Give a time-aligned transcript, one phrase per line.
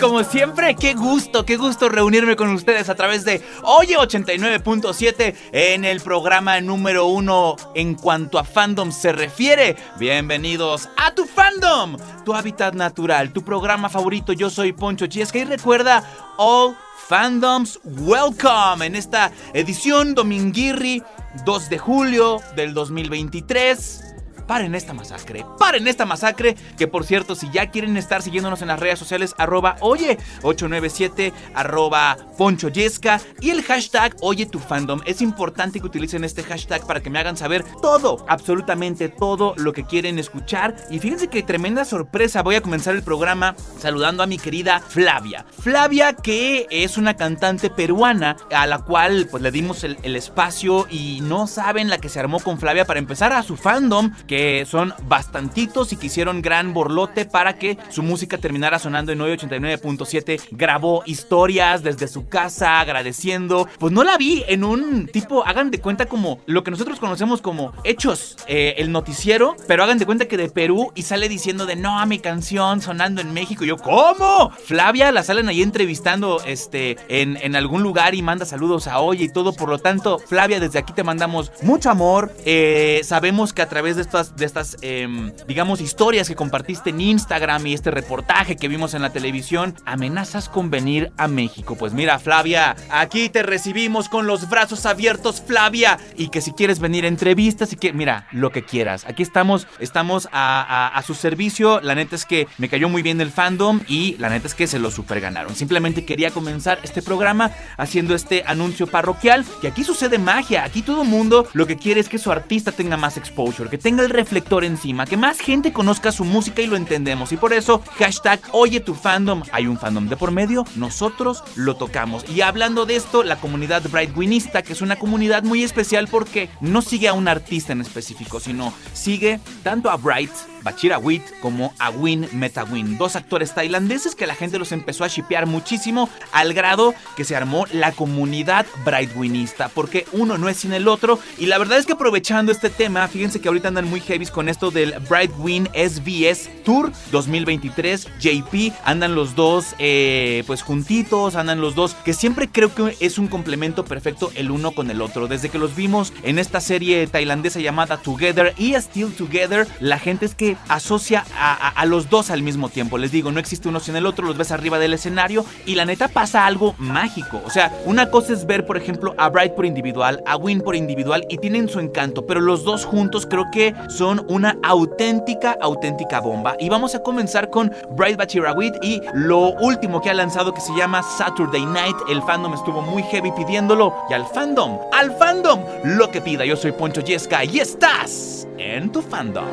[0.00, 5.84] Como siempre, qué gusto, qué gusto reunirme con ustedes a través de Oye 89.7 en
[5.84, 9.76] el programa número uno en cuanto a fandom se refiere.
[9.98, 14.32] Bienvenidos a tu fandom, tu hábitat natural, tu programa favorito.
[14.32, 16.02] Yo soy Poncho Chiesca y recuerda
[16.38, 16.76] All
[17.08, 21.02] Fandoms Welcome en esta edición Dominguirri
[21.44, 24.07] 2 de julio del 2023
[24.48, 28.68] paren esta masacre, paren esta masacre, que por cierto, si ya quieren estar siguiéndonos en
[28.68, 35.00] las redes sociales, arroba oye 897, arroba poncho yesca y el hashtag oye tu fandom.
[35.04, 39.72] Es importante que utilicen este hashtag para que me hagan saber todo, absolutamente todo lo
[39.72, 40.74] que quieren escuchar.
[40.90, 45.44] Y fíjense que tremenda sorpresa, voy a comenzar el programa saludando a mi querida Flavia.
[45.58, 50.86] Flavia que es una cantante peruana a la cual pues le dimos el, el espacio
[50.90, 54.37] y no saben la que se armó con Flavia para empezar a su fandom, que
[54.66, 60.40] son bastantitos y que hicieron gran borlote para que su música terminara sonando en 989.7.
[60.52, 63.68] Grabó historias desde su casa agradeciendo.
[63.78, 67.40] Pues no la vi en un tipo, hagan de cuenta como lo que nosotros conocemos
[67.40, 71.66] como hechos, eh, el noticiero, pero hagan de cuenta que de Perú y sale diciendo
[71.66, 73.64] de no a mi canción sonando en México.
[73.64, 74.50] Y yo, ¿cómo?
[74.50, 79.24] Flavia la salen ahí entrevistando este, en, en algún lugar y manda saludos a Oye
[79.24, 79.52] y todo.
[79.52, 82.32] Por lo tanto, Flavia, desde aquí te mandamos mucho amor.
[82.44, 87.00] Eh, sabemos que a través de estas de estas, em, digamos, historias que compartiste en
[87.00, 91.76] Instagram y este reportaje que vimos en la televisión, amenazas con venir a México.
[91.76, 96.78] Pues mira, Flavia, aquí te recibimos con los brazos abiertos, Flavia, y que si quieres
[96.78, 99.04] venir a entrevistas y que, mira, lo que quieras.
[99.06, 101.80] Aquí estamos, estamos a, su servicio.
[101.80, 104.66] La neta es que me cayó muy bien el fandom y la neta es que
[104.66, 105.54] se lo super ganaron.
[105.54, 110.64] Simplemente quería comenzar este programa haciendo este anuncio parroquial, que aquí sucede magia.
[110.64, 114.02] Aquí todo mundo lo que quiere es que su artista tenga más exposure, que tenga
[114.02, 117.30] el reflector encima, que más gente conozca su música y lo entendemos.
[117.30, 119.42] Y por eso, hashtag Oye tu fandom.
[119.52, 122.24] Hay un fandom de por medio, nosotros lo tocamos.
[122.28, 126.82] Y hablando de esto, la comunidad Brightwinista, que es una comunidad muy especial porque no
[126.82, 130.32] sigue a un artista en específico, sino sigue tanto a Bright
[130.68, 135.46] Bachira Wit como Awin Metawin, dos actores tailandeses que la gente los empezó a shipear
[135.46, 140.86] muchísimo al grado que se armó la comunidad Brightwinista, porque uno no es sin el
[140.86, 141.18] otro.
[141.38, 144.50] Y la verdad es que aprovechando este tema, fíjense que ahorita andan muy heavy con
[144.50, 151.76] esto del Brightwin SBS Tour 2023, JP, andan los dos eh, pues juntitos, andan los
[151.76, 155.48] dos, que siempre creo que es un complemento perfecto el uno con el otro, desde
[155.48, 160.34] que los vimos en esta serie tailandesa llamada Together y Still Together, la gente es
[160.34, 162.98] que asocia a, los dos al mismo tiempo.
[162.98, 165.84] Les digo, no existe uno sin el otro, los ves arriba del escenario y la
[165.84, 167.40] neta pasa algo mágico.
[167.46, 170.76] O sea, una cosa es ver, por ejemplo, a Bright por individual, a Win por
[170.76, 176.20] individual y tienen su encanto, pero los dos juntos creo que son una auténtica, auténtica
[176.20, 176.56] bomba.
[176.58, 180.74] Y vamos a comenzar con Bright Bachirawit y lo último que ha lanzado que se
[180.74, 181.96] llama Saturday Night.
[182.08, 186.44] El fandom estuvo muy heavy pidiéndolo y al fandom, al fandom, lo que pida.
[186.44, 189.46] Yo soy Poncho Yesca y estás en tu fandom.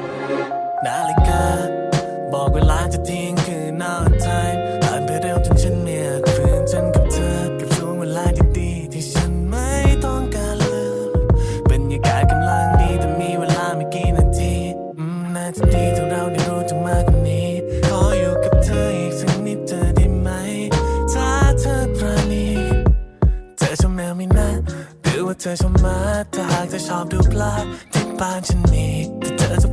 [0.88, 1.46] นาฬิกา
[2.34, 8.26] บอกเวลาจะทิ้งคือ now time ผ่านไปเร็วจนฉันไม่อยากฝืนฉันกับเธอกับช่วงเวลา
[8.58, 9.70] ดีๆที่ฉันไม่
[10.06, 11.10] ต้องการลืม
[11.70, 14.54] บรรยากาศกำลังดีแต่มีเวลาไม่กี่นาที
[14.98, 17.50] อืมน่าจะดีถ้าเราได้รู้จักมากกว่านี้
[17.88, 20.30] ขออยู่กับเธออีกสักนิดเธอได้ไหม
[21.14, 21.30] ถ้า
[21.60, 22.48] เธอปราณี
[23.58, 24.50] เธอชมแมวไม่นะ
[25.02, 25.98] หรือว่าเธอชมมา
[26.34, 27.54] ถ้าหากเธอชอบดูปลา
[27.94, 28.88] ที่บ้านฉันมี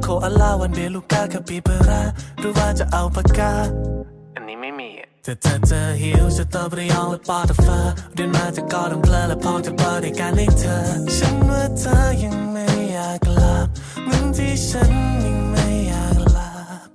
[0.02, 2.02] โคอาลาวันเดลูกาคาปิเบรา
[2.40, 3.52] หรือว่าจะเอาปากกา
[4.34, 4.88] อันนี้ไม่มี
[5.22, 7.78] เธอเธอเธอหิวสตรอเบอรี่ออลและปอตฟ้า
[8.14, 10.78] เดินมาจะกอดเพลอและพอจะเปิดในการให้เธอ
[11.16, 13.66] ฉันว่าเธอยังไม่อยากกลับ
[14.04, 14.92] เหมือนที่ฉัน
[15.24, 16.50] ยังไม่อยากหลั
[16.86, 16.88] บ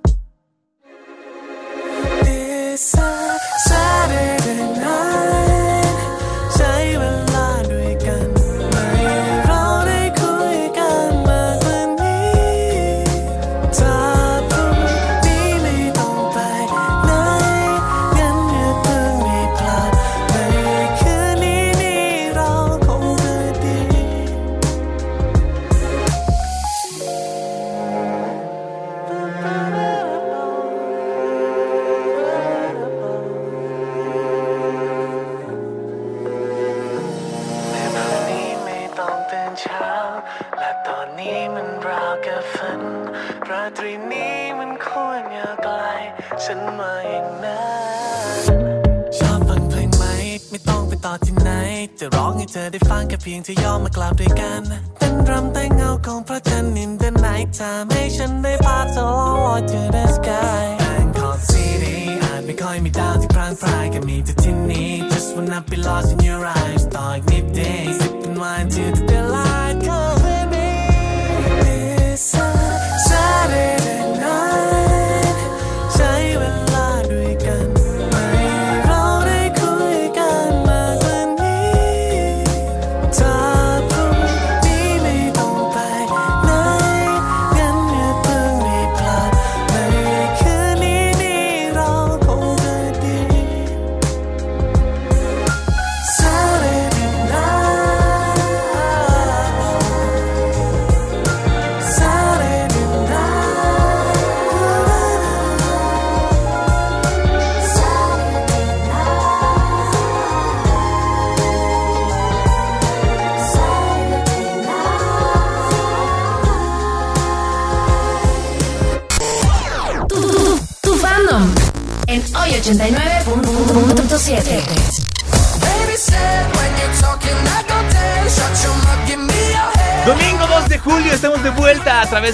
[122.68, 124.87] 89.7.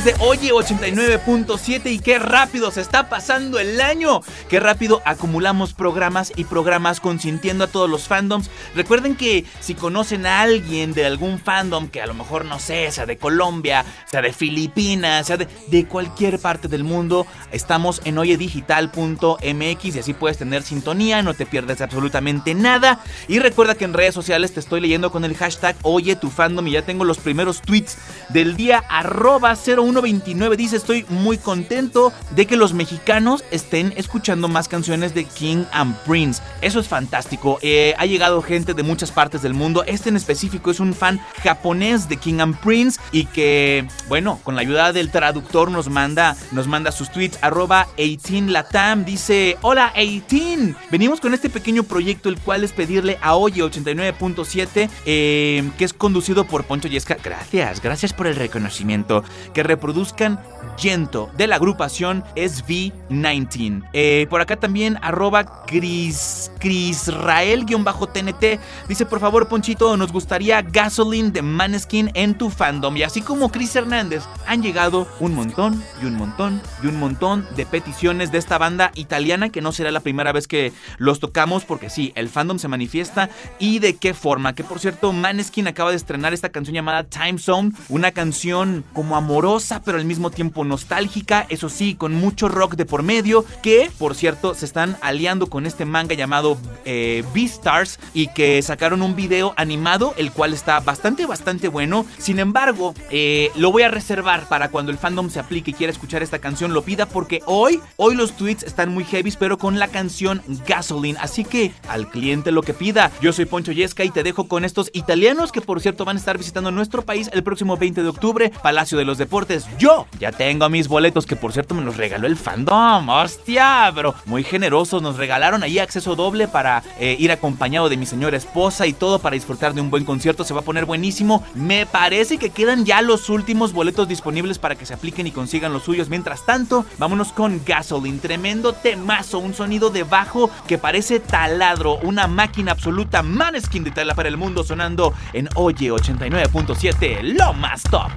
[0.04, 4.20] de Oye 89.7 y qué rápido se está pasando el año.
[4.48, 8.50] Qué rápido acumulamos programas y programas consintiendo a todos los fandoms.
[8.74, 12.90] Recuerden que si conocen a alguien de algún fandom que a lo mejor no sé,
[12.90, 18.18] sea de Colombia, sea de Filipinas, sea de, de cualquier parte del mundo, estamos en
[18.18, 23.00] oyedigital.mx y así puedes tener sintonía, no te pierdes absolutamente nada.
[23.28, 26.66] Y recuerda que en redes sociales te estoy leyendo con el hashtag Oye tu fandom
[26.66, 27.96] y ya tengo los primeros tweets
[28.44, 34.68] del día arroba 0129 dice estoy muy contento de que los mexicanos estén escuchando más
[34.68, 36.42] canciones de King and Prince.
[36.60, 37.58] Eso es fantástico.
[37.62, 39.82] Eh, ha llegado gente de muchas partes del mundo.
[39.86, 44.56] Este en específico es un fan japonés de King and Prince y que, bueno, con
[44.56, 47.38] la ayuda del traductor nos manda, nos manda sus tweets.
[47.40, 50.76] Arroba 18latam dice, hola 18.
[50.90, 55.94] Venimos con este pequeño proyecto el cual es pedirle a Oye 89.7 eh, que es
[55.94, 57.16] conducido por Poncho Yesca.
[57.22, 59.22] Gracias, gracias por el reconocimiento.
[59.52, 60.40] Que reproduzcan
[60.76, 63.88] Gento de la agrupación SV19.
[63.92, 68.58] Eh, por acá también arroba Chris, Crisrael-TNT
[68.88, 73.50] dice por favor Ponchito nos gustaría Gasoline de Maneskin en tu fandom y así como
[73.50, 78.38] Chris Hernández han llegado un montón y un montón y un montón de peticiones de
[78.38, 82.28] esta banda italiana que no será la primera vez que los tocamos porque sí, el
[82.28, 86.50] fandom se manifiesta y de qué forma, que por cierto Maneskin acaba de estrenar esta
[86.50, 91.94] canción llamada Time Zone, una canción como amorosa pero al mismo tiempo nostálgica, eso sí,
[91.94, 96.14] con mucho rock de por medio, que por cierto se están aliando con este manga
[96.14, 102.06] llamado eh, Beastars y que sacaron un video animado, el cual está bastante, bastante bueno.
[102.18, 105.92] Sin embargo, eh, lo voy a reservar para cuando el fandom se aplique y quiera
[105.92, 109.78] escuchar esta canción, lo pida porque hoy, hoy los tweets están muy heavy, pero con
[109.78, 111.18] la canción Gasoline.
[111.20, 113.10] Así que al cliente lo que pida.
[113.20, 116.20] Yo soy Poncho Yesca y te dejo con estos italianos que por cierto van a
[116.20, 119.66] estar visitando nuestro país el próximo 20 de octubre, Palacio de los Deportes.
[119.78, 123.08] Yo ya tengo mis boletos que por cierto me los regaló el fandom.
[123.08, 125.02] Hostia, pero muy generosos.
[125.02, 129.18] Nos regalaron ahí acceso doble para eh, ir acompañado de mi señora esposa y todo
[129.18, 130.44] para disfrutar de un buen concierto.
[130.44, 131.44] Se va a poner buenísimo.
[131.54, 135.72] Me parece que quedan ya los últimos boletos disponibles para que se apliquen y consigan
[135.72, 136.08] los suyos.
[136.08, 138.18] Mientras tanto, vámonos con Gasoline.
[138.18, 139.38] Tremendo temazo.
[139.38, 141.96] Un sonido de bajo que parece taladro.
[142.02, 143.22] Una máquina absoluta.
[143.22, 147.22] Maneskin de tela para el mundo sonando en Oye 89.7.
[147.22, 148.10] Lo más top.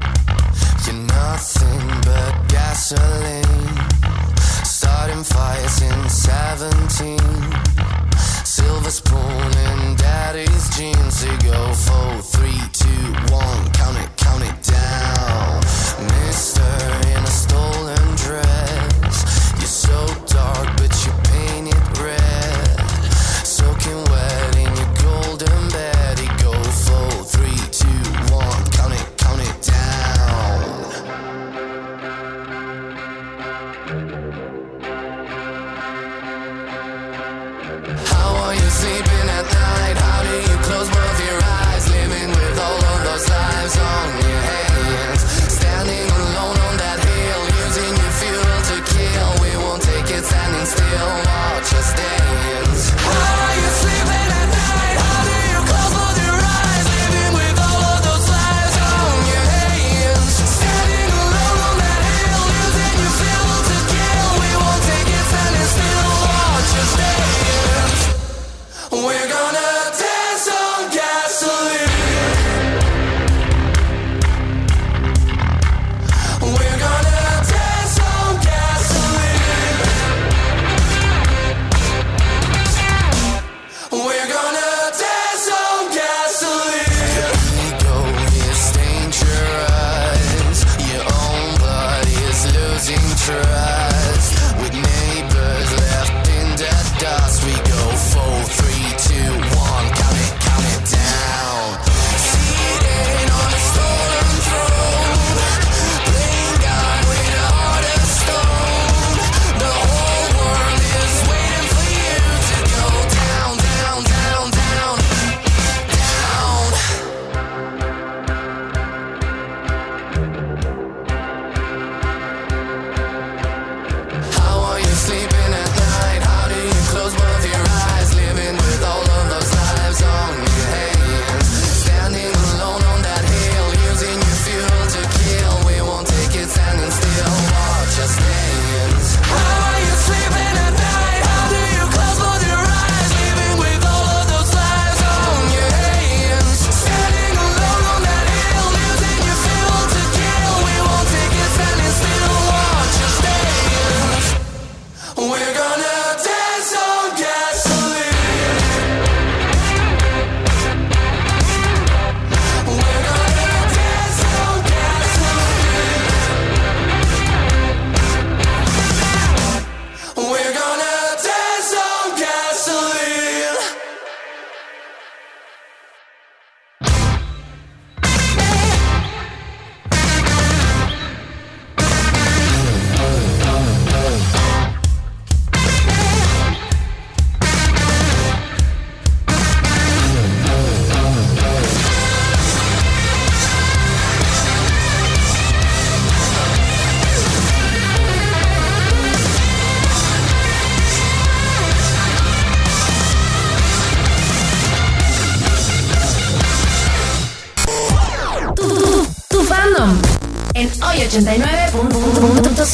[2.47, 3.67] gasoline.
[4.63, 7.19] Starting fires in 17.
[8.43, 11.21] Silver spoon in daddy's jeans.
[11.21, 13.61] They go four, three, two, one.
[13.73, 15.61] Count it, count it down.
[16.09, 16.69] Mister
[17.13, 19.15] in a stolen dress.
[19.59, 20.67] You're so dark,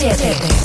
[0.04, 0.63] 89.7.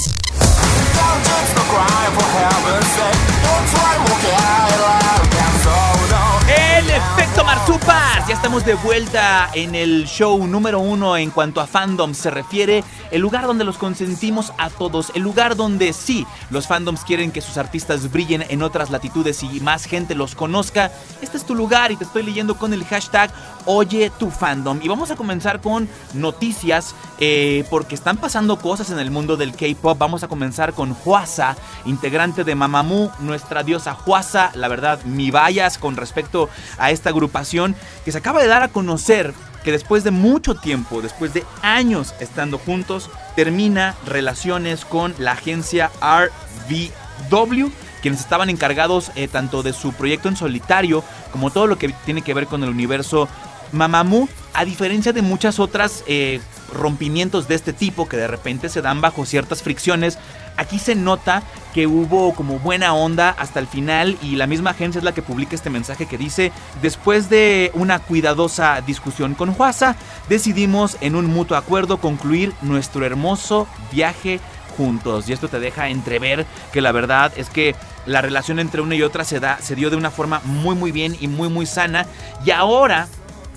[8.69, 12.85] de vuelta en el show número uno en cuanto a fandom se refiere.
[13.11, 15.11] El lugar donde los consentimos a todos.
[15.15, 19.61] El lugar donde sí, los fandoms quieren que sus artistas brillen en otras latitudes y
[19.61, 20.93] más gente los conozca.
[21.23, 23.31] Este es tu lugar y te estoy leyendo con el hashtag
[23.65, 24.81] Oye tu fandom.
[24.83, 29.55] Y vamos a comenzar con noticias eh, porque están pasando cosas en el mundo del
[29.55, 29.99] K-pop.
[29.99, 34.53] Vamos a comenzar con Huasa, integrante de Mamamoo, nuestra diosa Huasa.
[34.55, 36.49] La verdad, mi vallas con respecto
[36.79, 39.35] a esta agrupación que se acaba de dar a conocer
[39.65, 45.91] que después de mucho tiempo, después de años estando juntos, termina relaciones con la agencia
[46.01, 51.89] RVW quienes estaban encargados eh, tanto de su proyecto en solitario como todo lo que
[52.05, 53.29] tiene que ver con el universo
[53.73, 56.41] Mamamoo, a diferencia de muchas otras eh,
[56.73, 60.19] rompimientos de este tipo que de repente se dan bajo ciertas fricciones,
[60.57, 64.99] aquí se nota que hubo como buena onda hasta el final y la misma agencia
[64.99, 69.97] es la que publica este mensaje que dice, después de una cuidadosa discusión con Huasa,
[70.29, 74.41] decidimos en un mutuo acuerdo concluir nuestro hermoso viaje
[74.77, 77.75] juntos y esto te deja entrever que la verdad es que
[78.07, 80.93] la relación entre una y otra se da se dio de una forma muy muy
[80.93, 82.07] bien y muy muy sana.
[82.45, 83.09] Y ahora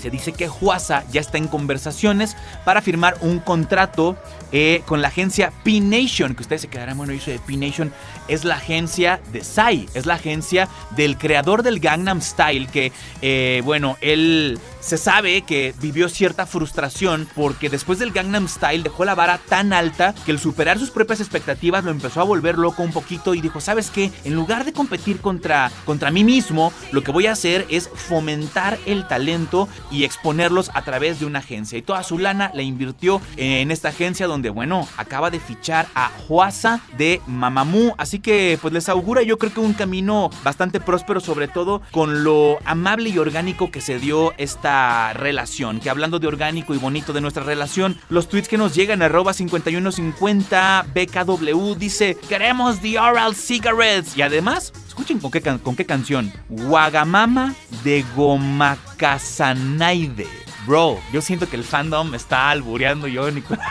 [0.02, 4.18] se dice que Huasa ya está en conversaciones para firmar un contrato
[4.52, 7.94] eh, con la agencia P-Nation, que ustedes se quedarán, bueno, eso de P-Nation
[8.28, 13.62] es la agencia de Psy, es la agencia del creador del Gangnam Style, que, eh,
[13.64, 19.16] bueno, él se sabe que vivió cierta frustración porque después del Gangnam Style dejó la
[19.16, 22.92] vara tan alta que el superar sus propias expectativas lo empezó a volver loco un
[22.92, 24.12] poquito y dijo, ¿sabes qué?
[24.24, 28.80] En lugar de competir contra, contra mí mismo, lo que voy a hacer es fomentar
[28.86, 31.78] el talento y exponerlos a través de una agencia.
[31.78, 36.12] Y toda su lana la invirtió en esta agencia donde, bueno, acaba de fichar a
[36.28, 37.94] Huasa de Mamamoo.
[37.98, 42.24] Así que, pues les augura yo creo que un camino bastante próspero, sobre todo con
[42.24, 45.80] lo amable y orgánico que se dio esta relación.
[45.80, 49.34] Que hablando de orgánico y bonito de nuestra relación, los tweets que nos llegan arroba
[49.34, 54.16] 5150 BKW dice, queremos The Oral Cigarettes.
[54.18, 56.32] Y además, escuchen con qué, con qué canción.
[56.50, 60.51] Wagamama de Gomakasanaide.
[60.68, 63.56] Bro, yo siento que el fandom está albureando yo ni cu-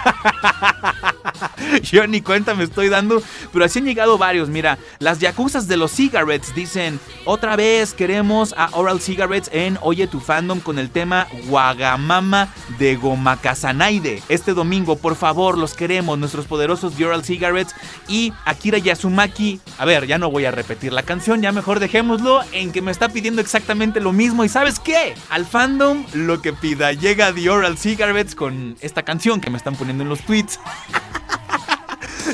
[1.82, 4.48] Yo ni cuenta me estoy dando, pero así han llegado varios.
[4.48, 10.06] Mira, las yakuzas de los cigarettes dicen, otra vez queremos a Oral Cigarettes en Oye
[10.06, 14.22] tu fandom con el tema Wagamama de Gomakasanaide.
[14.28, 17.74] Este domingo, por favor, los queremos, nuestros poderosos Oral Cigarettes
[18.08, 19.60] y Akira Yasumaki.
[19.78, 22.90] A ver, ya no voy a repetir la canción, ya mejor dejémoslo en que me
[22.90, 24.44] está pidiendo exactamente lo mismo.
[24.44, 25.14] ¿Y sabes qué?
[25.30, 26.93] Al fandom lo que pida.
[26.93, 30.59] Llega The Oral Cigarettes con esta canción que me están poniendo en los tweets.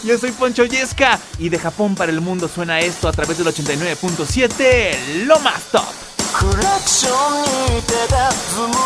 [0.04, 3.46] Yo soy Poncho Yesca y de Japón para el mundo suena esto a través del
[3.48, 5.84] 89.7 Lo más top.
[6.34, 7.14] クラクション
[7.76, 8.78] に手が積む明か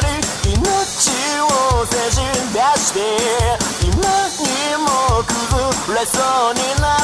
[0.00, 0.06] り
[0.50, 0.56] 命
[1.44, 1.46] を
[1.84, 2.16] せじ
[2.52, 2.98] 出して
[3.84, 4.00] 今に
[4.82, 4.88] も
[5.22, 6.18] 崩れそ
[6.50, 7.02] うになる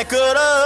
[0.00, 0.59] I could've.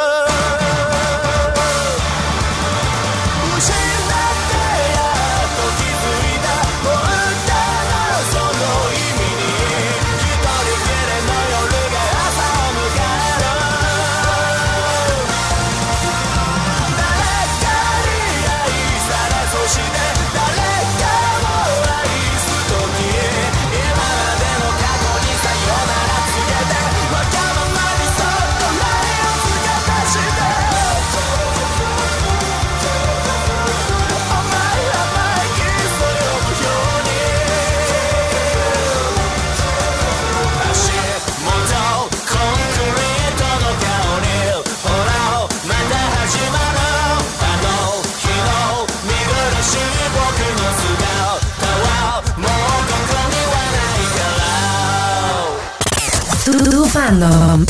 [57.14, 57.64] Tu fandom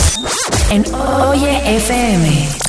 [0.70, 0.83] en
[1.30, 2.63] Oye FM.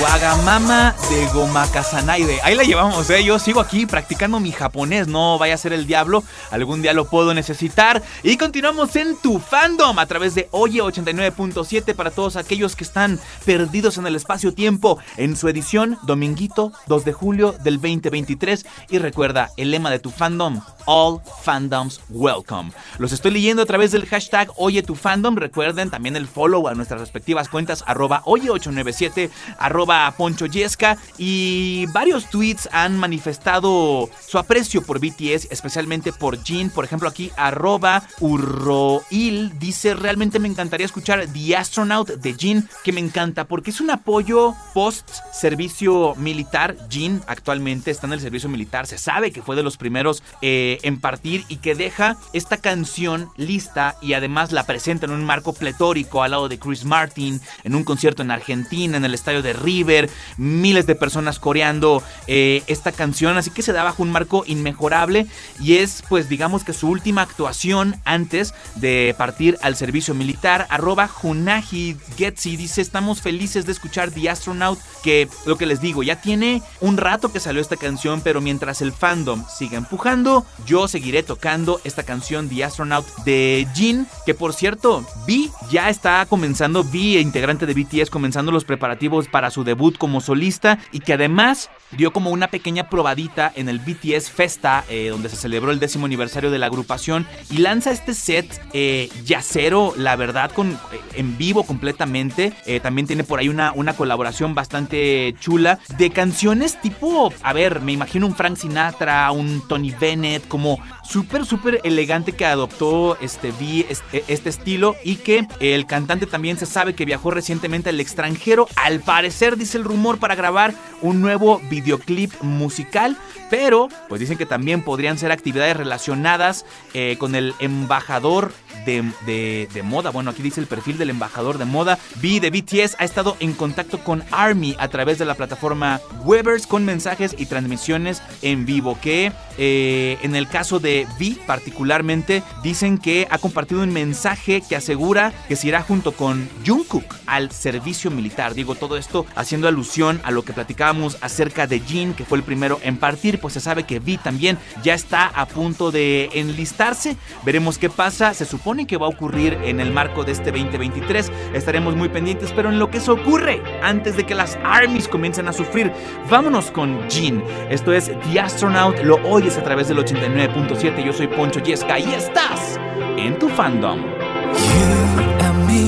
[0.00, 2.40] Wagamama de Gomakazanaide.
[2.42, 3.22] Ahí la llevamos, ¿eh?
[3.22, 5.08] Yo sigo aquí practicando mi japonés.
[5.08, 6.24] No vaya a ser el diablo.
[6.50, 8.02] Algún día lo puedo necesitar.
[8.22, 13.20] Y continuamos en tu fandom a través de Oye 89.7 para todos aquellos que están
[13.44, 14.98] perdidos en el espacio-tiempo.
[15.18, 18.64] En su edición, dominguito 2 de julio del 2023.
[18.88, 22.72] Y recuerda el lema de tu fandom: All fandoms welcome.
[22.98, 24.96] Los estoy leyendo a través del hashtag Oye tu.
[25.36, 30.96] Recuerden también el follow a nuestras respectivas cuentas arroba Oye897, arroba Poncho Yesca.
[31.18, 36.70] Y varios tweets han manifestado su aprecio por BTS, especialmente por Jin.
[36.70, 42.92] Por ejemplo, aquí arroba Urroil dice, realmente me encantaría escuchar The Astronaut de Jin, que
[42.92, 46.76] me encanta porque es un apoyo post servicio militar.
[46.88, 50.78] Jin actualmente está en el servicio militar, se sabe que fue de los primeros eh,
[50.82, 55.52] en partir y que deja esta canción lista y además la presenta en un marco
[55.52, 59.52] pletórico al lado de Chris Martin, en un concierto en Argentina, en el estadio de
[59.80, 64.44] River, miles de personas coreando eh, esta canción, así que se da bajo un marco
[64.46, 65.26] inmejorable
[65.58, 70.66] y es pues digamos que su última actuación antes de partir al servicio militar.
[70.68, 76.02] Arroba Junaji Getsi dice estamos felices de escuchar The Astronaut que lo que les digo
[76.02, 80.88] ya tiene un rato que salió esta canción pero mientras el fandom siga empujando yo
[80.88, 86.84] seguiré tocando esta canción The Astronaut de Jin que por cierto Vi ya está comenzando
[86.84, 91.70] Vi integrante de BTS comenzando los preparativos para su debut como solista y que además
[91.92, 96.06] dio como una pequeña probadita en el BTS Festa, eh, donde se celebró el décimo
[96.06, 100.76] aniversario de la agrupación, y lanza este set eh, yacero, la verdad, con, eh,
[101.14, 102.52] en vivo completamente.
[102.66, 107.80] Eh, también tiene por ahí una, una colaboración bastante chula de canciones tipo, a ver,
[107.80, 113.52] me imagino un Frank Sinatra, un Tony Bennett, como súper, súper elegante que adoptó este,
[113.88, 118.68] este, este estilo y que el cantante también se sabe que viajó recientemente al extranjero,
[118.76, 123.16] al parecer dice el rumor para grabar un nuevo videoclip musical,
[123.48, 126.64] pero pues dicen que también podrían ser actividades relacionadas
[126.94, 128.52] eh, con el embajador
[128.86, 132.96] de, de- moda, bueno aquí dice el perfil del embajador de moda, V de BTS
[132.98, 137.46] ha estado en contacto con ARMY a través de la plataforma Webers con mensajes y
[137.46, 143.82] transmisiones en vivo que eh, en el caso de V particularmente dicen que ha compartido
[143.82, 148.54] un mensaje que asegura que se irá junto con Jungkook al servicio militar.
[148.54, 152.44] Digo todo esto haciendo alusión a lo que platicábamos acerca de Jin que fue el
[152.44, 157.16] primero en partir, pues se sabe que V también ya está a punto de enlistarse.
[157.44, 158.34] Veremos qué pasa.
[158.34, 161.31] Se supone que va a ocurrir en el marco de este 2023.
[161.53, 165.47] Estaremos muy pendientes, pero en lo que eso ocurre antes de que las armies comiencen
[165.47, 165.91] a sufrir,
[166.29, 167.41] vámonos con Jin.
[167.69, 168.99] Esto es The Astronaut.
[169.03, 171.05] Lo oyes a través del 89.7.
[171.05, 172.79] Yo soy Poncho Yesca y estás
[173.17, 173.99] en tu fandom.
[173.99, 175.85] You and me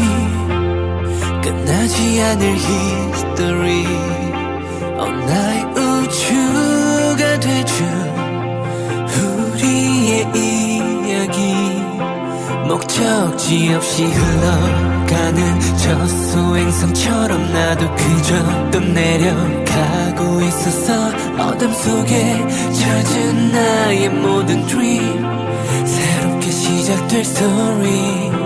[1.41, 3.85] 끝나지 않을 history
[4.97, 6.40] 어나의 우주
[12.72, 21.08] 목적지 없이 흘러가는 저 소행성처럼 나도 그저 떠내려가고 있었어
[21.38, 22.38] 어둠 속에
[22.72, 28.41] 젖은 나의 모든 dream 새롭게 시작될 story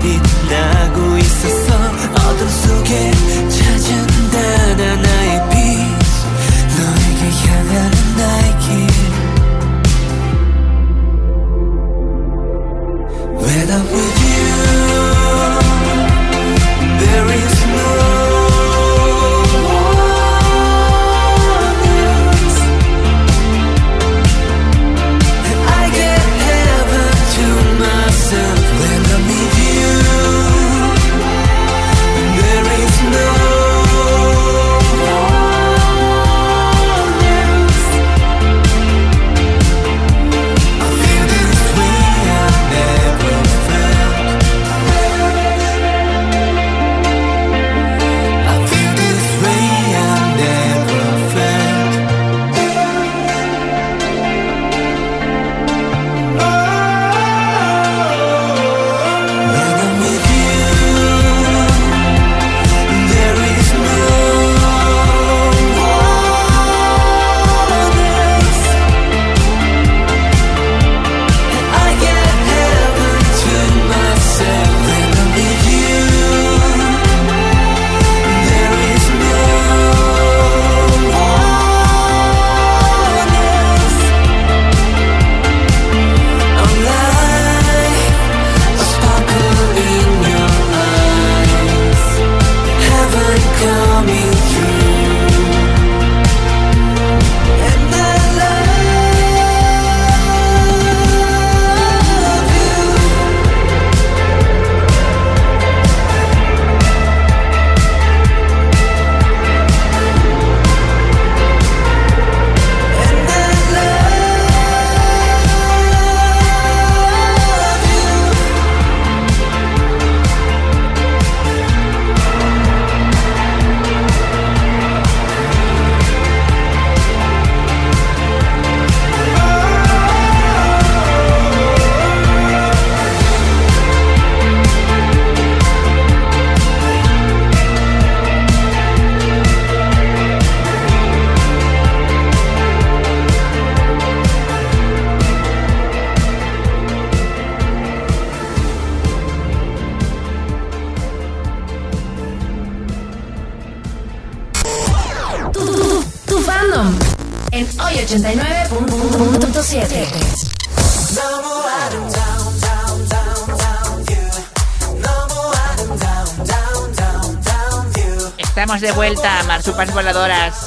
[0.00, 0.20] baby.
[0.48, 0.67] Now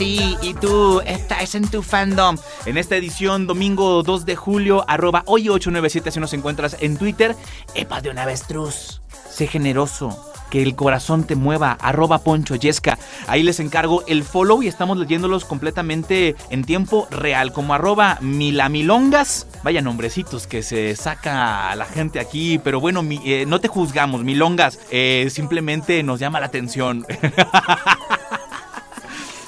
[0.02, 2.36] sí, y tú estás en tu fandom.
[2.66, 7.36] En esta edición, domingo 2 de julio, arroba hoy 897 si nos encuentras en Twitter.
[7.76, 10.18] Epa de una avestruz, sé generoso,
[10.50, 12.98] que el corazón te mueva, arroba Poncho Yesca.
[13.28, 19.46] Ahí les encargo el follow y estamos leyéndolos completamente en tiempo real, como arroba milamilongas.
[19.64, 24.24] Vaya nombrecitos que se saca a la gente aquí, pero bueno, eh, no te juzgamos,
[24.24, 27.06] milongas, eh, simplemente nos llama la atención.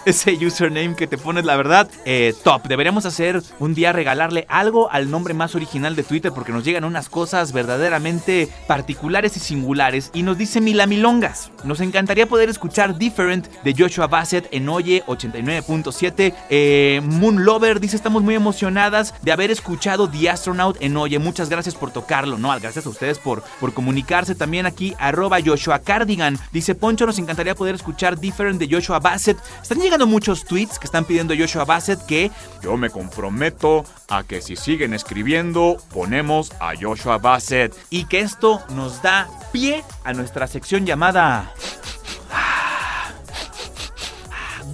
[0.06, 2.68] ese username que te pones, la verdad, eh, top.
[2.68, 6.84] Deberíamos hacer un día regalarle algo al nombre más original de Twitter porque nos llegan
[6.84, 10.12] unas cosas verdaderamente particulares y singulares.
[10.14, 11.52] Y nos dice Milamilongas.
[11.64, 16.34] Nos encantaría poder escuchar Different de Joshua Bassett en Oye 89.7.
[16.50, 21.20] Eh, Moon Lover dice: Estamos muy emocionadas de haber escuchado The Astronaut en Oye.
[21.20, 22.38] Muchas gracias por tocarlo.
[22.38, 24.36] No, gracias a ustedes por, por comunicarse.
[24.36, 26.38] También aquí, arroba Joshua Cardigan.
[26.52, 29.38] Dice Poncho: Nos encantaría poder escuchar Different de Joshua Bassett.
[29.62, 34.42] Están llegando muchos tweets que están pidiendo Joshua Bassett que Yo me comprometo a que
[34.42, 37.74] si siguen escribiendo, ponemos a Joshua Bassett.
[37.90, 41.54] y que esto nos da pie a nuestra sección llamada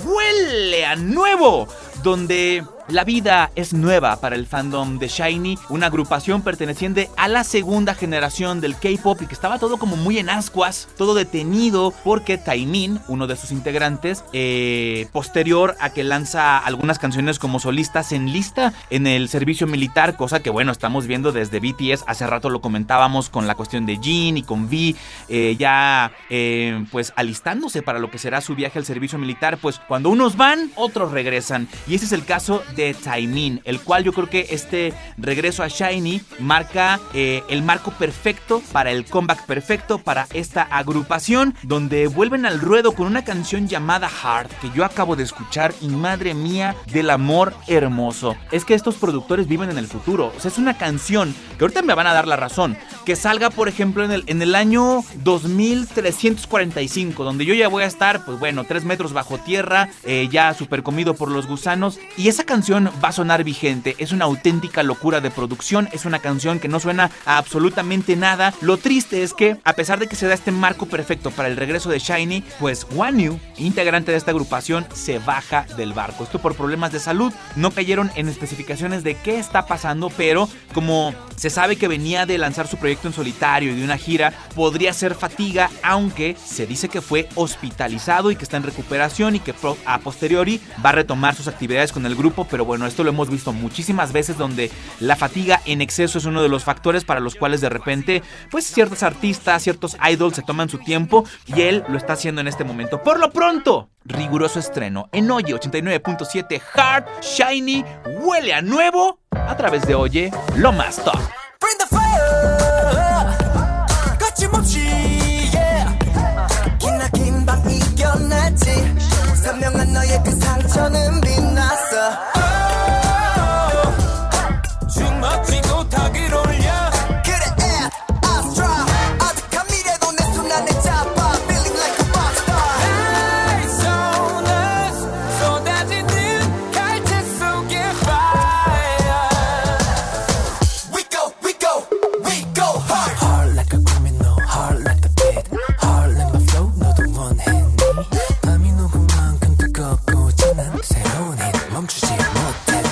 [0.06, 1.68] Huele a nuevo,
[2.02, 7.44] donde la vida es nueva para el fandom de Shiny, una agrupación perteneciente a la
[7.44, 12.38] segunda generación del K-pop y que estaba todo como muy en ascuas, todo detenido porque
[12.38, 18.16] Taimin, uno de sus integrantes, eh, posterior a que lanza algunas canciones como solista, se
[18.16, 22.62] enlista en el servicio militar, cosa que bueno, estamos viendo desde BTS, hace rato lo
[22.62, 24.96] comentábamos con la cuestión de Jin y con V,
[25.28, 29.80] eh, ya eh, pues alistándose para lo que será su viaje al servicio militar, pues
[29.88, 31.68] cuando unos van, otros regresan.
[31.88, 35.68] Y ese es el caso de Taimin, el cual yo creo que este regreso a
[35.68, 42.46] Shiny marca eh, el marco perfecto para el comeback perfecto para esta agrupación, donde vuelven
[42.46, 46.76] al ruedo con una canción llamada Heart, que yo acabo de escuchar y madre mía
[46.92, 48.36] del amor hermoso.
[48.52, 51.82] Es que estos productores viven en el futuro, o sea, es una canción que ahorita
[51.82, 55.04] me van a dar la razón, que salga por ejemplo en el, en el año
[55.24, 60.54] 2345, donde yo ya voy a estar, pues bueno, tres metros bajo tierra, eh, ya
[60.54, 64.84] super comido por los gusanos, y esa canción va a sonar vigente, es una auténtica
[64.84, 68.54] locura de producción, es una canción que no suena a absolutamente nada.
[68.62, 71.58] Lo triste es que, a pesar de que se da este marco perfecto para el
[71.58, 76.26] regreso de Shiny, pues Wanyu, integrante de esta agrupación, se baja del barco.
[76.26, 81.14] Esto por problemas de salud, no cayeron en especificaciones de qué está pasando, pero como
[81.36, 84.94] se sabe que venía de lanzar su proyecto en solitario y de una gira, podría
[84.94, 89.56] ser fatiga, aunque se dice que fue hospitalizado y que está en recuperación y que
[89.86, 93.54] a posteriori va a retomar sus actividades con el grupo, bueno, esto lo hemos visto
[93.54, 97.62] muchísimas veces donde la fatiga en exceso es uno de los factores para los cuales
[97.62, 102.14] de repente, pues ciertos artistas, ciertos idols se toman su tiempo y él lo está
[102.14, 103.02] haciendo en este momento.
[103.04, 107.86] Por lo pronto, riguroso estreno en Oye 89.7 Hard, Shiny,
[108.22, 111.20] huele a nuevo a través de Oye, lo más top.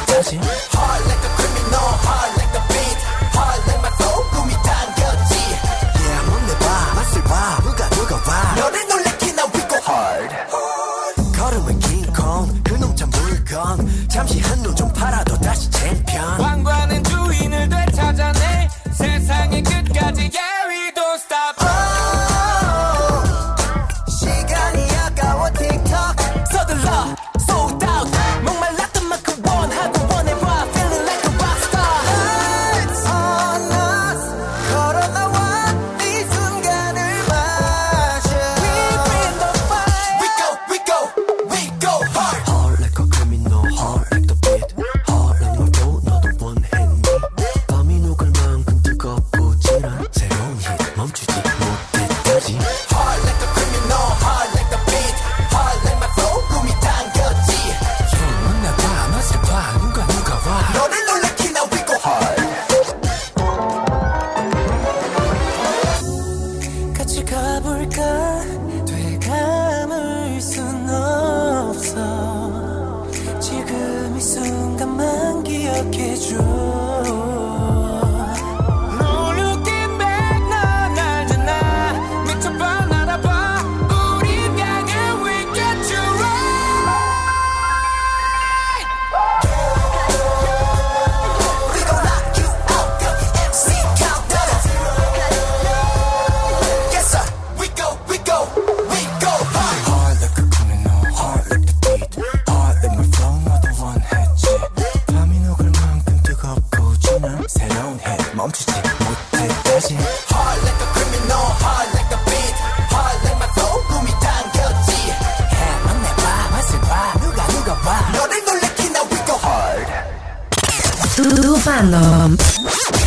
[0.07, 0.39] touching.
[0.41, 2.36] Hard like a criminal, hard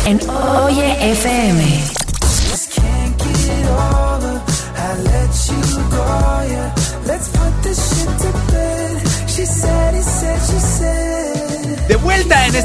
[0.05, 0.19] En
[0.63, 1.90] Oye FM.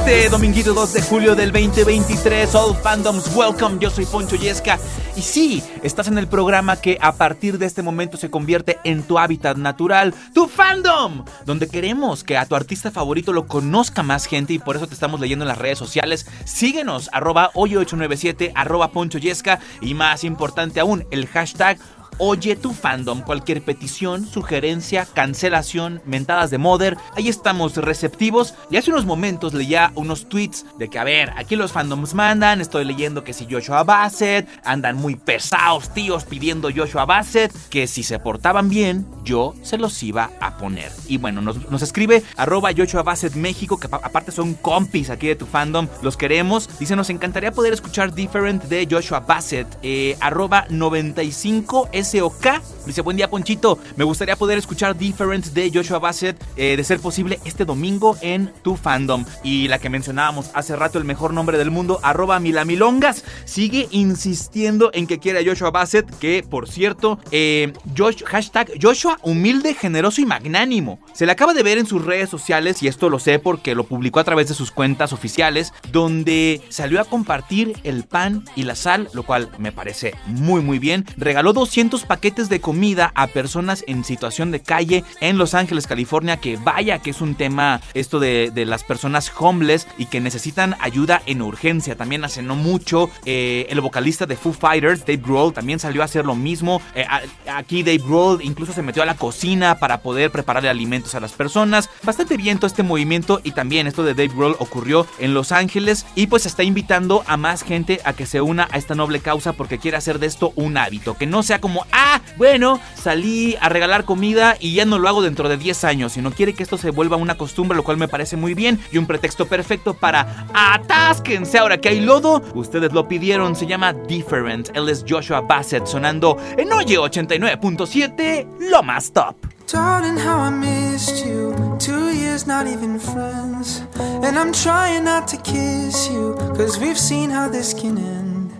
[0.07, 4.79] Este dominguito 2 de julio del 2023, All Fandoms Welcome, yo soy Poncho Yesca
[5.17, 9.03] y sí, estás en el programa que a partir de este momento se convierte en
[9.03, 14.27] tu hábitat natural, tu fandom, donde queremos que a tu artista favorito lo conozca más
[14.27, 16.27] gente y por eso te estamos leyendo en las redes sociales.
[16.45, 21.79] Síguenos, arroba hoy897, arroba Poncho Yesca y más importante aún, el hashtag
[22.19, 28.55] Oye tu fandom, cualquier petición, sugerencia, cancelación, mentadas de Mother, ahí estamos receptivos.
[28.71, 32.63] Y hace unos momentos leía unos tweets de que, a ver, aquí los fandoms mandan,
[32.63, 38.03] estoy leyendo que si Joshua Bassett, andan muy pesados tíos pidiendo Joshua Bassett, que si
[38.03, 40.91] se portaban bien, yo se los iba a poner.
[41.09, 45.37] Y bueno, nos, nos escribe arroba Joshua Bassett México, que aparte son compis aquí de
[45.37, 46.71] tu fandom, los queremos.
[46.79, 52.47] Dice, nos encantaría poder escuchar Different de Joshua Bassett, eh, arroba 95 SOK.
[52.87, 57.01] Dice, buen día Ponchito, me gustaría poder escuchar Different de Joshua Bassett, eh, de ser
[57.01, 59.25] posible este domingo en tu fandom.
[59.43, 64.91] Y la que mencionábamos hace rato, el mejor nombre del mundo, arroba Milamilongas, sigue insistiendo
[64.95, 70.21] en que quiere a Joshua Bassett, que por cierto, eh, Josh, hashtag Joshua humilde, generoso
[70.21, 71.01] y magnánimo.
[71.13, 73.85] Se le acaba de ver en sus redes sociales, y esto lo sé porque lo
[73.85, 78.77] publicó a través de sus cuentas oficiales, donde salió a compartir el pan y la
[78.77, 81.05] sal, lo cual me parece muy muy bien.
[81.17, 86.39] Regaló 200 paquetes de comida a personas en situación de calle en Los Ángeles, California,
[86.39, 91.23] que vaya que es un tema esto de, las personas homeless y que necesitan ayuda
[91.27, 91.97] en urgencia.
[91.97, 96.07] También hace no mucho eh, el vocalista de Foo Fighters, Dave Grohl, también salió a
[96.07, 96.83] hacer lo mismo.
[96.95, 97.07] Eh,
[97.53, 101.33] aquí Dave Grohl incluso se metió a la cocina para poder prepararle alimentos a las
[101.33, 101.89] personas.
[102.03, 106.07] Bastante bien todo este movimiento y también esto de Dave Grohl ocurrió en Los Ángeles
[106.15, 109.53] y pues está invitando a más gente a que se una a esta noble causa
[109.53, 113.69] porque quiere hacer de esto un hábito, que no sea como, ah, bueno, salí a
[113.69, 116.79] regalar comida y ya no lo hago dentro de 10 años, sino quiere que esto
[116.79, 120.47] se vuelva una costumbre, lo cual me parece muy bien y un pretexto perfecto para
[120.55, 122.43] atásquense ahora que hay lodo.
[122.55, 124.77] Ustedes lo pidieron, se llama Different.
[124.77, 129.37] Él es Joshua Bassett sonando en Oye 89.7, lo más top.
[129.67, 131.53] Darling, how I missed you.
[131.81, 133.83] Two years, not even friends.
[134.23, 138.53] And I'm trying not to kiss you, cause we've seen how this can end.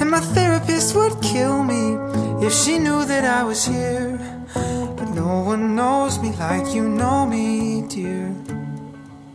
[0.00, 1.96] And my therapist would kill me
[2.42, 4.18] if she knew that I was here.
[4.96, 8.34] But no one knows me like you know me, dear.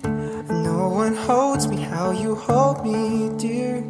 [0.03, 3.83] And no one holds me how you hold me, dear.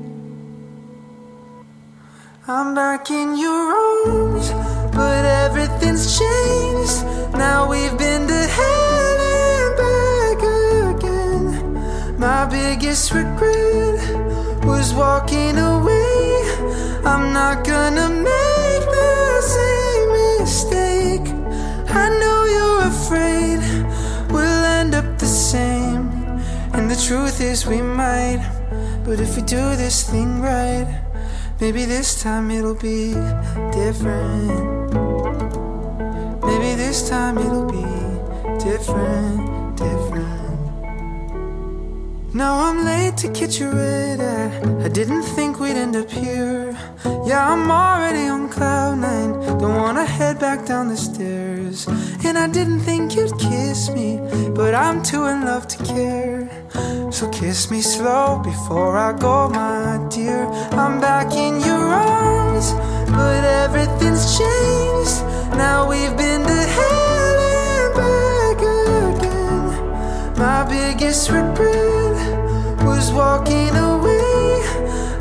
[2.47, 4.49] I'm back in your arms,
[4.95, 7.03] but everything's changed.
[7.37, 10.39] Now we've been to hell and back
[10.95, 12.19] again.
[12.19, 13.99] My biggest regret
[14.65, 16.41] was walking away.
[17.05, 18.58] I'm not gonna make
[27.09, 28.39] truth is, we might.
[29.03, 30.87] But if we do this thing right,
[31.59, 33.13] maybe this time it'll be
[33.71, 34.93] different.
[36.45, 37.89] Maybe this time it'll be
[38.63, 40.59] different, different.
[42.35, 43.27] Now I'm late to
[43.59, 44.85] your red eye.
[44.85, 46.68] I didn't think we'd end up here.
[47.05, 49.31] Yeah, I'm already on cloud nine.
[49.59, 51.87] Don't wanna head back down the stairs.
[52.25, 54.19] And I didn't think you'd kiss me,
[54.53, 56.49] but I'm too in love to care.
[57.11, 60.45] So kiss me slow before I go, my dear.
[60.71, 62.73] I'm back in your arms,
[63.11, 65.17] but everything's changed.
[65.57, 68.59] Now we've been to hell and back
[69.15, 70.37] again.
[70.37, 72.15] My biggest regret
[72.83, 74.61] was walking away.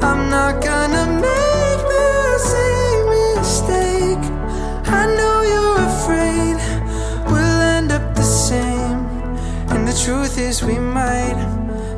[0.03, 1.21] I'm not gonna
[9.89, 11.39] the truth is, we might.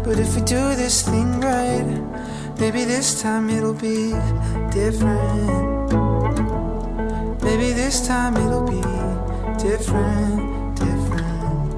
[0.05, 1.89] But if we do this thing right,
[2.61, 4.15] maybe this time it'll be
[4.71, 5.93] different.
[7.43, 8.83] Maybe this time it'll be
[9.59, 11.71] different, different.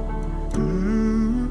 [0.53, 1.51] Mm.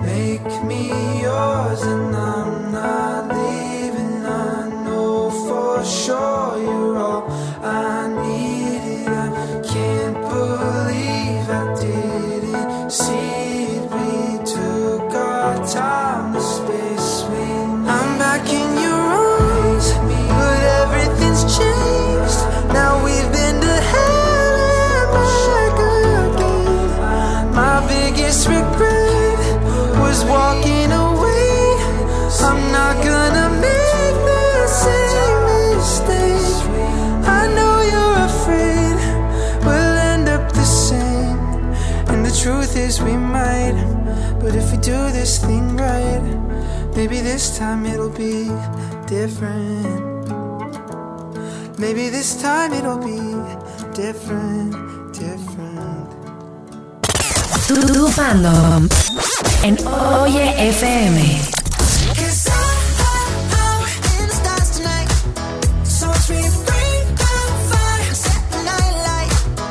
[0.00, 0.88] Make me
[1.20, 4.24] yours and I'm not leaving.
[4.24, 7.24] I know for sure you're all
[7.62, 9.08] I needed.
[9.08, 9.28] I
[9.70, 10.07] can't
[47.58, 48.48] this time it'll be
[49.08, 50.28] different.
[51.76, 53.18] Maybe this time it'll be
[53.94, 54.72] different,
[55.12, 56.08] different.
[57.66, 58.88] Tu, tu fandom
[59.64, 59.76] en
[60.22, 61.40] Oye FM.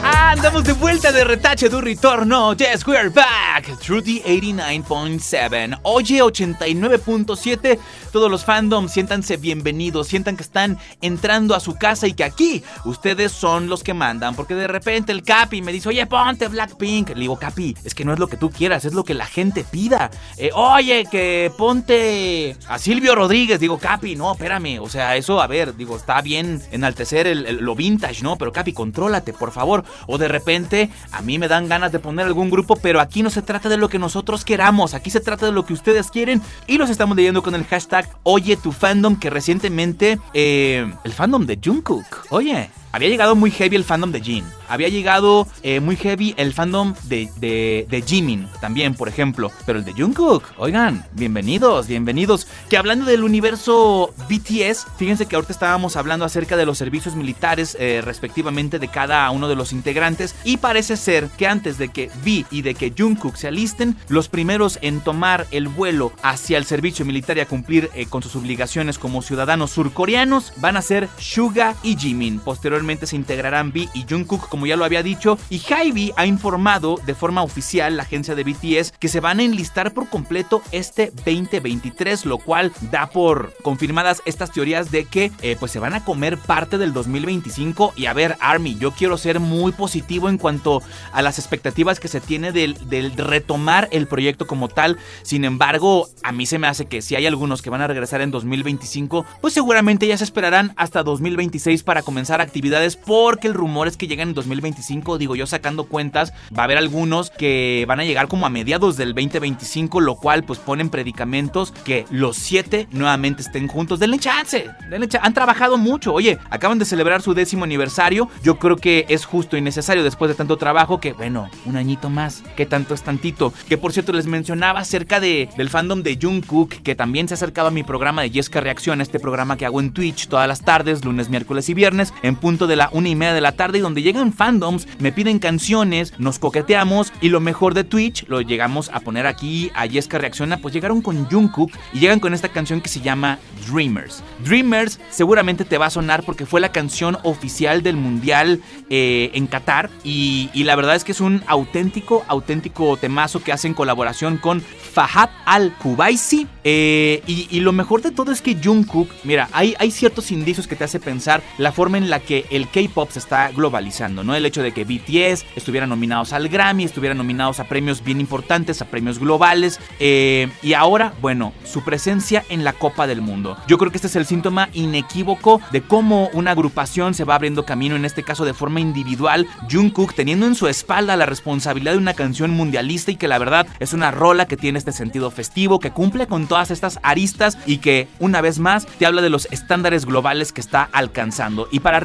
[0.03, 2.53] Andamos de vuelta de retache de un retorno.
[2.53, 3.46] Yes, we're back.
[3.61, 5.79] The 89.7.
[5.81, 7.79] Oye, 89.7.
[8.11, 10.07] Todos los fandoms, siéntanse bienvenidos.
[10.07, 14.35] Sientan que están entrando a su casa y que aquí ustedes son los que mandan.
[14.35, 17.09] Porque de repente el Capi me dice, oye, ponte Blackpink.
[17.09, 19.25] Le digo, Capi, es que no es lo que tú quieras, es lo que la
[19.25, 20.11] gente pida.
[20.37, 23.59] Eh, oye, que ponte a Silvio Rodríguez.
[23.59, 24.79] Digo, Capi, no, espérame.
[24.81, 27.25] O sea, eso, a ver, digo, está bien enaltecer
[27.59, 28.37] lo vintage, ¿no?
[28.37, 29.83] Pero Capi, contrólate, por favor.
[30.05, 33.31] O de repente, a mí me dan ganas de poner algún grupo, pero aquí no
[33.31, 34.93] se trata de lo que nosotros queramos.
[34.93, 36.43] Aquí se trata de lo que ustedes quieren.
[36.67, 41.47] Y los estamos leyendo con el hashtag Oye tu fandom, que recientemente eh, el fandom
[41.47, 42.27] de Jungkook.
[42.29, 42.69] Oye.
[42.97, 44.43] Había llegado muy heavy el fandom de Jin.
[44.67, 49.51] Había llegado eh, muy heavy el fandom de, de, Jimin también, por ejemplo.
[49.67, 52.47] Pero el de Jungkook, oigan, bienvenidos, bienvenidos.
[52.71, 57.77] Que hablando del universo BTS, fíjense que ahorita estábamos hablando acerca de los servicios militares
[57.79, 60.33] eh, respectivamente de cada uno de los integrantes.
[60.43, 64.27] Y parece ser que antes de que V y de que Jungkook se alisten, los
[64.27, 68.35] primeros en tomar el vuelo hacia el servicio militar y a cumplir eh, con sus
[68.35, 72.39] obligaciones como ciudadanos surcoreanos van a ser Suga y Jimin.
[72.39, 76.99] Posteriormente se integrarán V y Jungkook, como ya lo había dicho, y Hybe ha informado
[77.05, 81.11] de forma oficial la agencia de BTS que se van a enlistar por completo este
[81.25, 86.05] 2023, lo cual da por confirmadas estas teorías de que eh, pues se van a
[86.05, 90.81] comer parte del 2025 y a ver Army, yo quiero ser muy positivo en cuanto
[91.11, 96.07] a las expectativas que se tiene del, del retomar el proyecto como tal, sin embargo
[96.23, 99.25] a mí se me hace que si hay algunos que van a regresar en 2025,
[99.41, 104.07] pues seguramente ya se esperarán hasta 2026 para comenzar actividades porque el rumor es que
[104.07, 108.27] llegan en 2025, digo yo sacando cuentas, va a haber algunos que van a llegar
[108.27, 113.67] como a mediados del 2025, lo cual pues ponen predicamentos que los siete nuevamente estén
[113.67, 113.99] juntos.
[113.99, 115.25] Denle chance, denle chance.
[115.25, 119.57] Han trabajado mucho, oye, acaban de celebrar su décimo aniversario, yo creo que es justo
[119.57, 123.53] y necesario después de tanto trabajo que, bueno, un añito más, que tanto es tantito.
[123.67, 127.35] Que por cierto les mencionaba acerca de, del fandom de Jungkook, que también se ha
[127.35, 130.61] acercado a mi programa de Yesca Reacción, este programa que hago en Twitch todas las
[130.61, 133.77] tardes, lunes, miércoles y viernes, en punto de la una y media de la tarde,
[133.77, 138.41] y donde llegan fandoms, me piden canciones, nos coqueteamos, y lo mejor de Twitch lo
[138.41, 142.49] llegamos a poner aquí a Yesca Reacciona, pues llegaron con Jungkook y llegan con esta
[142.49, 143.37] canción que se llama
[143.69, 144.23] Dreamers.
[144.43, 149.45] Dreamers seguramente te va a sonar porque fue la canción oficial del Mundial eh, en
[149.45, 153.73] Qatar, y, y la verdad es que es un auténtico, auténtico temazo que hace en
[153.73, 156.47] colaboración con Fahad Al-Kubaisi.
[156.63, 160.67] Eh, y, y lo mejor de todo es que Jungkook, mira, hay, hay ciertos indicios
[160.67, 164.35] que te hace pensar la forma en la que el K-pop se está globalizando, ¿no?
[164.35, 168.81] El hecho de que BTS estuvieran nominados al Grammy, estuvieran nominados a premios bien importantes,
[168.81, 169.79] a premios globales.
[169.99, 173.57] eh, y ahora, bueno, su presencia en la Copa del Mundo.
[173.67, 177.65] Yo creo que este es el síntoma inequívoco de cómo una agrupación se va abriendo
[177.65, 179.47] camino, en este caso de forma individual.
[179.69, 183.67] Jungkook teniendo en su espalda la responsabilidad de una canción mundialista y que la verdad
[183.79, 187.77] es una rola que tiene este sentido festivo, que cumple con todas estas aristas y
[187.77, 191.67] que una vez más te habla de los estándares globales que está alcanzando.
[191.71, 191.99] Y para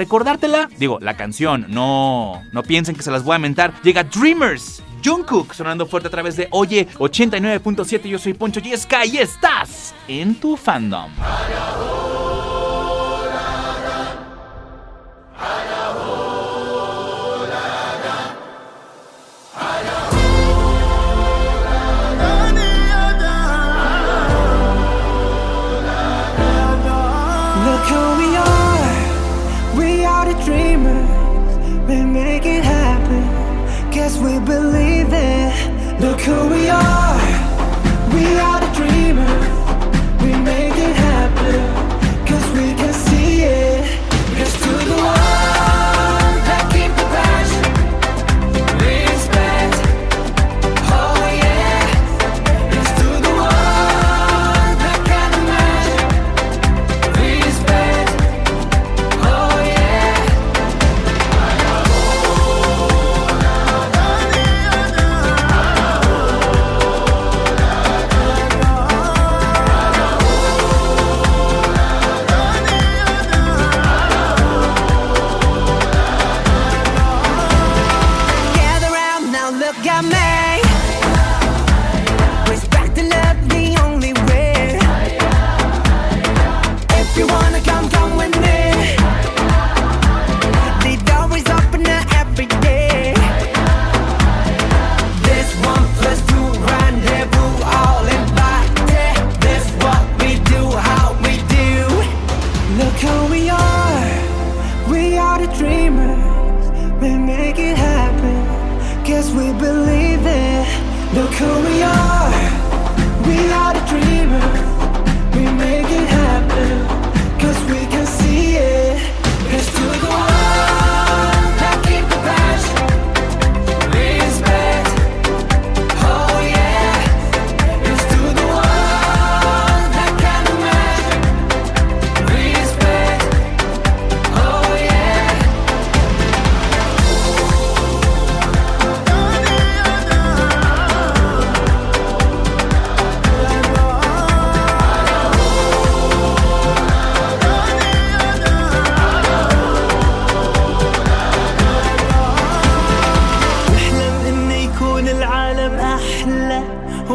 [0.78, 4.82] digo, la canción, no, no piensen que se las voy a mentar, llega Dreamers.
[5.04, 8.08] Jungkook sonando fuerte a través de Oye 89.7.
[8.08, 11.10] Yo soy Poncho Yesca y estás en tu fandom.
[31.92, 33.22] We make it happen,
[33.90, 36.00] guess we believe it.
[36.00, 37.18] Look who we are,
[38.14, 39.46] we are the dreamers.
[40.22, 40.71] We make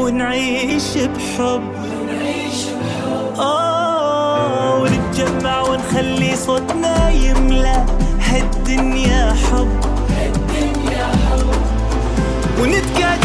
[0.07, 1.61] ونعيش بحب.
[3.39, 7.85] آه ونتجمع ونخلي صوتنا يملى
[8.19, 9.69] هالدنيا حب.
[12.61, 13.16] ونتكاتف نرفع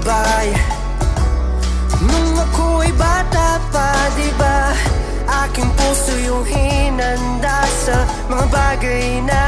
[0.00, 0.24] ba?
[2.00, 4.72] Nung ako'y bata pa, di ba?
[5.44, 9.42] Aking puso yung hinanda sa mga bagay na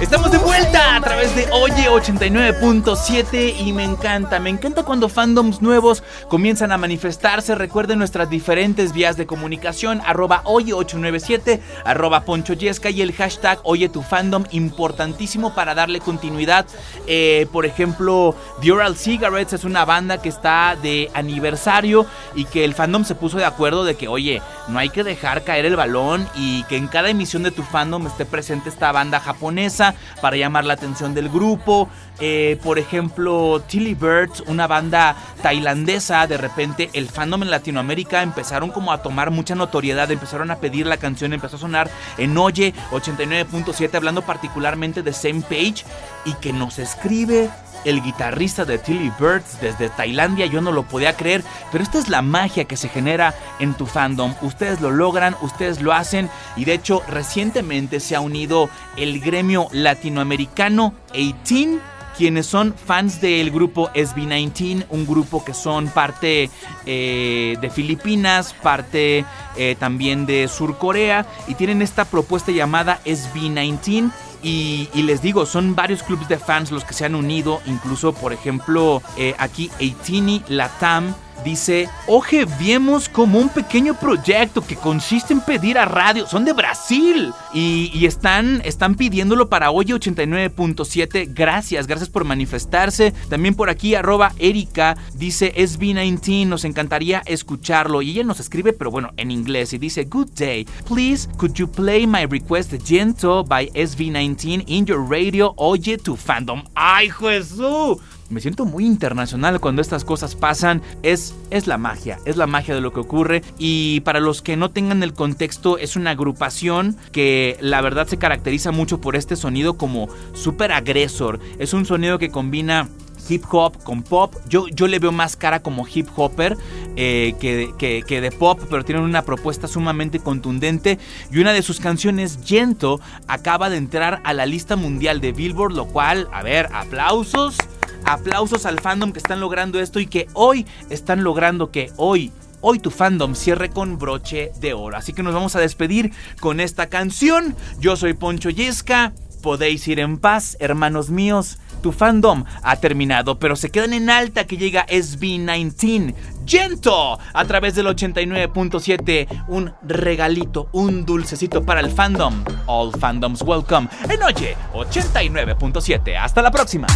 [0.00, 5.62] Estamos de vuelta a través de Oye 89.7 y me encanta, me encanta cuando fandoms
[5.62, 7.54] nuevos comienzan a manifestarse.
[7.54, 13.88] Recuerden nuestras diferentes vías de comunicación, arroba Oye897, arroba Poncho Yesca y el hashtag Oye
[13.88, 16.66] tu fandom, importantísimo para darle continuidad.
[17.06, 22.64] Eh, por ejemplo, The Oral Cigarettes es una banda que está de aniversario y que
[22.64, 25.76] el fandom se puso de acuerdo de que, oye, no hay que dejar caer el
[25.76, 29.83] balón y que en cada emisión de tu fandom esté presente esta banda japonesa
[30.20, 31.88] para llamar la atención del grupo.
[32.20, 38.70] Eh, por ejemplo, Tilly Birds, una banda tailandesa, de repente el fandom en Latinoamérica empezaron
[38.70, 42.72] como a tomar mucha notoriedad, empezaron a pedir la canción, empezó a sonar en Oye
[42.92, 45.84] 89.7, hablando particularmente de Same Page
[46.24, 47.50] y que nos escribe
[47.84, 52.08] el guitarrista de Tilly Birds desde Tailandia, yo no lo podía creer, pero esta es
[52.08, 54.34] la magia que se genera en tu fandom.
[54.42, 59.68] Ustedes lo logran, ustedes lo hacen y de hecho recientemente se ha unido el gremio
[59.72, 66.50] latinoamericano 18 quienes son fans del grupo SB19, un grupo que son parte
[66.86, 69.24] eh, de Filipinas, parte
[69.56, 74.10] eh, también de Sur Corea, y tienen esta propuesta llamada SB19.
[74.44, 78.12] Y, y les digo, son varios clubes de fans los que se han unido, incluso
[78.12, 81.14] por ejemplo eh, aquí 18 Latam
[81.44, 86.26] Dice, Oje, viemos como un pequeño proyecto que consiste en pedir a radio.
[86.26, 87.32] Son de Brasil.
[87.52, 91.30] Y, y están, están pidiéndolo para hoy 89.7.
[91.34, 93.12] Gracias, gracias por manifestarse.
[93.28, 98.02] También por aquí, arroba Erika, dice SB19, nos encantaría escucharlo.
[98.02, 99.72] Y ella nos escribe, pero bueno, en inglés.
[99.72, 100.66] Y dice, Good day.
[100.86, 105.54] Please, could you play my request Gento by SB19 in your radio?
[105.56, 106.62] Oye, tu fandom.
[106.74, 107.98] ¡Ay, Jesús!
[108.30, 110.82] Me siento muy internacional cuando estas cosas pasan.
[111.02, 113.42] Es, es la magia, es la magia de lo que ocurre.
[113.58, 118.16] Y para los que no tengan el contexto, es una agrupación que la verdad se
[118.16, 121.38] caracteriza mucho por este sonido como súper agresor.
[121.58, 122.88] Es un sonido que combina
[123.28, 124.34] hip hop con pop.
[124.48, 126.56] Yo, yo le veo más cara como hip hopper
[126.96, 130.98] eh, que, que, que, de pop, pero tienen una propuesta sumamente contundente.
[131.30, 135.74] Y una de sus canciones, Gento, acaba de entrar a la lista mundial de Billboard,
[135.74, 137.56] lo cual, a ver, aplausos.
[138.04, 142.32] Aplausos al fandom que están logrando esto y que hoy están logrando que hoy
[142.66, 144.96] hoy tu fandom cierre con broche de oro.
[144.96, 147.54] Así que nos vamos a despedir con esta canción.
[147.78, 149.12] Yo soy Poncho Yesca.
[149.42, 151.58] Podéis ir en paz, hermanos míos.
[151.82, 156.14] Tu fandom ha terminado, pero se quedan en alta que llega SB19.
[156.46, 159.44] Gento a través del 89.7.
[159.48, 162.42] Un regalito, un dulcecito para el fandom.
[162.64, 166.16] All fandoms welcome en Oye 89.7.
[166.18, 166.86] Hasta la próxima.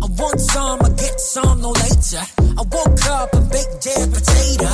[0.00, 2.22] I want some, I get some no later.
[2.38, 4.70] I woke up and baked dead potato.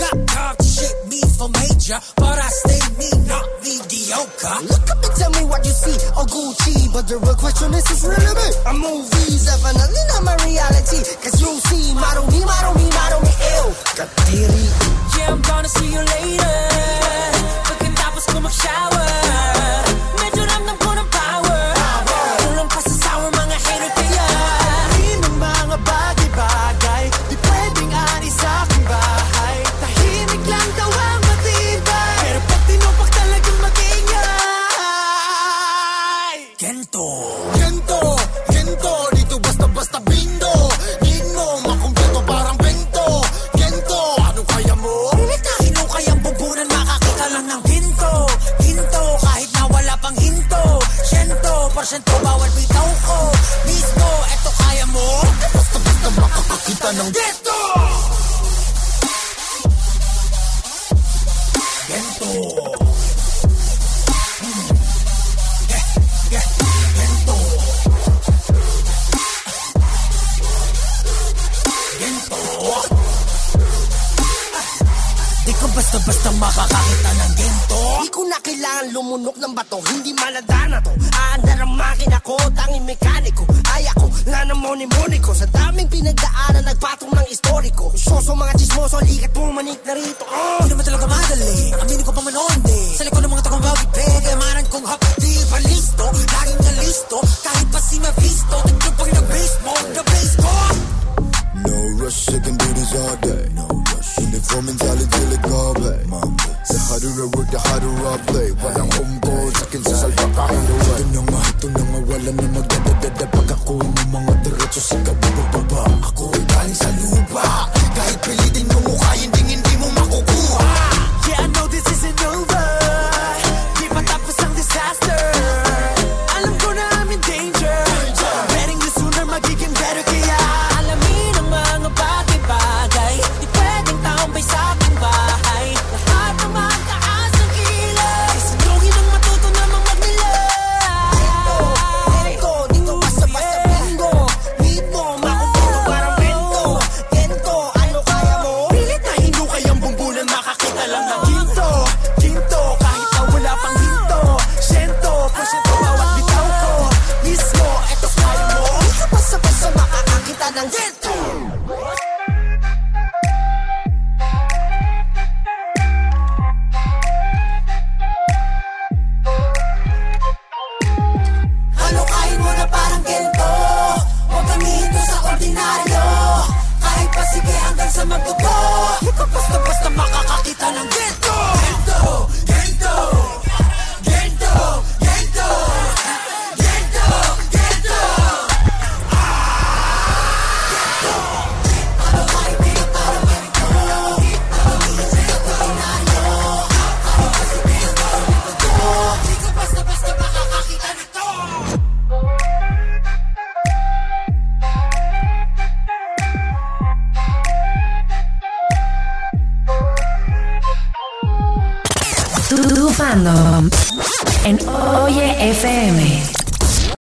[0.00, 4.56] Got caught, shit me for major, but I stay me, not mediocre.
[4.64, 7.84] Look up and tell me what you see, oh Gucci, but the real question is,
[7.90, 8.54] is relevant.
[8.66, 13.32] A movie's definitely not my reality, cause you see, model me, model me, model me,
[13.60, 13.70] ill.
[13.96, 14.66] Got theory.
[15.18, 16.61] Yeah, I'm gonna see you later.